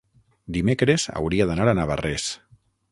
[0.55, 2.29] Dimecres hauria d'anar a Navarrés.